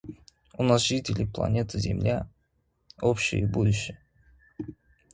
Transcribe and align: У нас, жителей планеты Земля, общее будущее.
У 0.53 0.63
нас, 0.63 0.81
жителей 0.81 1.27
планеты 1.27 1.77
Земля, 1.79 2.27
общее 3.01 3.45
будущее. 3.45 3.99